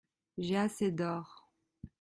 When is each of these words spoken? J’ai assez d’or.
J’ai 0.39 0.57
assez 0.57 0.89
d’or. 0.91 1.53